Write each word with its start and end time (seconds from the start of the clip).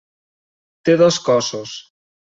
Té 0.89 0.97
dos 1.05 1.21
cossos. 1.31 1.79